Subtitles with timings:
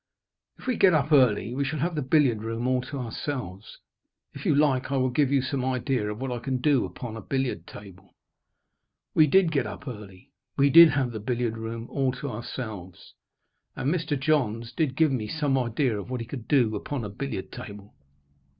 [0.57, 3.77] "If we get up early, we shall have the billiard room all to ourselves.
[4.33, 7.15] If you like, I will give you some idea of what I can do upon
[7.15, 8.15] a billiard table."
[9.13, 10.31] We did get up early.
[10.57, 13.13] We did have the billiard room all to ourselves.
[13.75, 14.19] And Mr.
[14.19, 17.93] Johns did give me some idea of what he could do upon a billiard table.